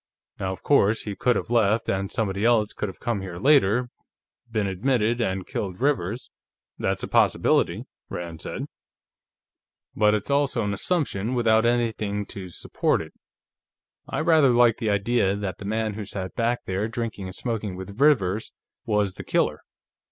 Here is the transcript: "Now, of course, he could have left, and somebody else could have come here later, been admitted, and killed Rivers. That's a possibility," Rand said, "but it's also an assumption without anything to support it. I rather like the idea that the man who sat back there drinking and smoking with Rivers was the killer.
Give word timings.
"Now, 0.39 0.51
of 0.51 0.63
course, 0.63 1.03
he 1.03 1.15
could 1.15 1.35
have 1.35 1.51
left, 1.51 1.87
and 1.87 2.11
somebody 2.11 2.43
else 2.43 2.73
could 2.73 2.89
have 2.89 2.99
come 2.99 3.21
here 3.21 3.37
later, 3.37 3.89
been 4.49 4.65
admitted, 4.65 5.21
and 5.21 5.45
killed 5.45 5.79
Rivers. 5.79 6.31
That's 6.79 7.03
a 7.03 7.07
possibility," 7.07 7.85
Rand 8.09 8.41
said, 8.41 8.65
"but 9.95 10.15
it's 10.15 10.31
also 10.31 10.63
an 10.63 10.73
assumption 10.73 11.35
without 11.35 11.67
anything 11.67 12.25
to 12.29 12.49
support 12.49 12.99
it. 13.03 13.13
I 14.09 14.21
rather 14.21 14.49
like 14.49 14.77
the 14.79 14.89
idea 14.89 15.35
that 15.35 15.59
the 15.59 15.65
man 15.65 15.93
who 15.93 16.03
sat 16.05 16.33
back 16.33 16.61
there 16.65 16.87
drinking 16.87 17.27
and 17.27 17.35
smoking 17.35 17.75
with 17.75 18.01
Rivers 18.01 18.51
was 18.87 19.13
the 19.13 19.23
killer. 19.23 19.61